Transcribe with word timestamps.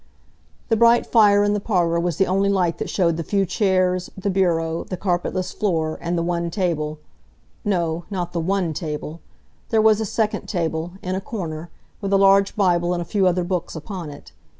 The 0.69 0.75
bright 0.75 1.05
fire 1.05 1.43
in 1.43 1.53
the 1.53 1.59
parlour 1.59 1.99
was 1.99 2.17
the 2.17 2.25
only 2.25 2.49
light 2.49 2.79
that 2.79 2.89
showed 2.89 3.17
the 3.17 3.23
few 3.23 3.45
chairs, 3.45 4.09
the 4.17 4.31
bureau, 4.31 4.83
the 4.83 4.97
carpetless 4.97 5.51
floor, 5.51 5.99
and 6.01 6.17
the 6.17 6.23
one 6.23 6.49
table—no, 6.49 8.05
not 8.09 8.33
the 8.33 8.39
one 8.39 8.73
table; 8.73 9.21
there 9.69 9.79
was 9.79 10.01
a 10.01 10.05
second 10.07 10.47
table, 10.47 10.93
in 11.03 11.13
a 11.13 11.21
corner, 11.21 11.69
with 12.01 12.11
a 12.11 12.17
large 12.17 12.55
Bible 12.55 12.93
and 12.93 13.01
a 13.03 13.05
few 13.05 13.27
other 13.27 13.43
books 13.43 13.75
upon 13.75 14.09
it. 14.09 14.31